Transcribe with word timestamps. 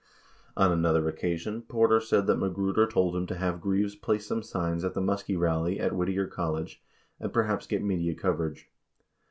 On 0.57 0.71
another 0.71 1.07
occasion, 1.07 1.61
Porter 1.61 1.99
said 1.99 2.25
that 2.25 2.37
Magruder 2.39 2.87
told 2.87 3.15
him 3.15 3.27
to 3.27 3.35
have 3.35 3.61
Greaves 3.61 3.93
place 3.93 4.25
some 4.25 4.41
signs 4.41 4.83
at 4.83 4.95
the 4.95 4.99
Muskie 4.99 5.37
rally 5.37 5.79
at 5.79 5.93
Whit 5.93 6.07
tier 6.09 6.25
College 6.25 6.81
and 7.19 7.31
perhaps 7.31 7.67
get 7.67 7.83
media 7.83 8.15
coverage. 8.15 8.67